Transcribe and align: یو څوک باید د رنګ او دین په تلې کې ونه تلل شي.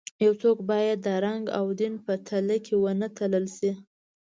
یو 0.25 0.33
څوک 0.41 0.57
باید 0.71 0.97
د 1.05 1.07
رنګ 1.25 1.43
او 1.57 1.65
دین 1.79 1.93
په 2.05 2.13
تلې 2.27 2.57
کې 2.65 2.75
ونه 2.83 3.07
تلل 3.17 3.45
شي. 3.57 3.71